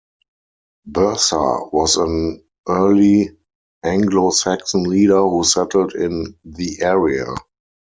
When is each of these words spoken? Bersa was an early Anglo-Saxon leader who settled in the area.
Bersa 0.89 1.71
was 1.71 1.95
an 1.95 2.43
early 2.67 3.37
Anglo-Saxon 3.85 4.81
leader 4.85 5.21
who 5.21 5.43
settled 5.43 5.93
in 5.93 6.39
the 6.43 6.79
area. 6.81 7.27